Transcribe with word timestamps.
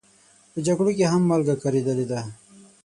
په 0.51 0.59
جګړو 0.67 0.91
کې 0.97 1.05
هم 1.11 1.21
مالګه 1.29 1.55
کارېدلې 1.63 2.05
ده. 2.11 2.21